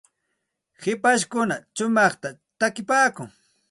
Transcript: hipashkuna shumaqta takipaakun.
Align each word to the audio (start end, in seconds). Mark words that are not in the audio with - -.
hipashkuna 0.81 1.55
shumaqta 1.75 2.27
takipaakun. 2.59 3.27